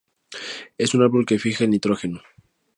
Es 0.79 0.95
un 0.95 1.03
árbol 1.03 1.27
que 1.27 1.37
fija 1.37 1.63
el 1.65 1.69
nitrógeno. 1.69 2.23